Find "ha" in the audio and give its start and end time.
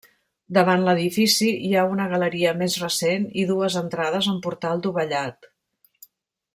1.75-1.83